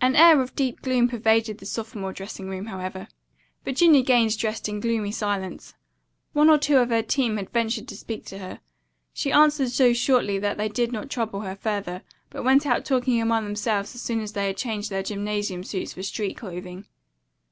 [0.00, 3.06] An air of deep gloom pervaded the sophomore dressing room, however.
[3.64, 5.74] Virginia Gaines dressed in gloomy silence.
[6.32, 8.58] One or two of her team ventured to speak to her.
[9.12, 13.22] She answered so shortly that they did not trouble her further, but went out talking
[13.22, 16.86] among themselves as soon as they had changed their gymnasium suits for street clothing.